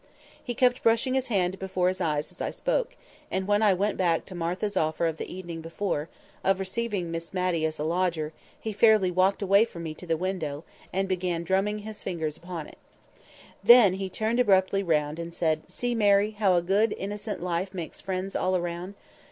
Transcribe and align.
He 0.43 0.55
kept 0.55 0.81
brushing 0.81 1.13
his 1.13 1.27
hand 1.27 1.59
before 1.59 1.87
his 1.87 2.01
eyes 2.01 2.31
as 2.31 2.41
I 2.41 2.49
spoke—and 2.49 3.47
when 3.47 3.61
I 3.61 3.75
went 3.75 3.97
back 3.97 4.25
to 4.25 4.33
Martha's 4.33 4.75
offer 4.75 5.11
the 5.15 5.31
evening 5.31 5.61
before, 5.61 6.09
of 6.43 6.59
receiving 6.59 7.11
Miss 7.11 7.35
Matty 7.35 7.65
as 7.65 7.77
a 7.77 7.83
lodger, 7.83 8.33
he 8.59 8.73
fairly 8.73 9.11
walked 9.11 9.43
away 9.43 9.63
from 9.63 9.83
me 9.83 9.93
to 9.93 10.07
the 10.07 10.17
window, 10.17 10.63
and 10.91 11.07
began 11.07 11.43
drumming 11.43 11.75
with 11.75 11.85
his 11.85 12.01
fingers 12.01 12.35
upon 12.35 12.65
it. 12.65 12.79
Then 13.63 13.93
he 13.93 14.09
turned 14.09 14.39
abruptly 14.39 14.81
round, 14.81 15.19
and 15.19 15.31
said, 15.35 15.69
"See, 15.69 15.93
Mary, 15.93 16.31
how 16.31 16.55
a 16.55 16.63
good, 16.63 16.95
innocent 16.97 17.43
life 17.43 17.71
makes 17.71 18.01
friends 18.01 18.35
all 18.35 18.55
around. 18.57 18.95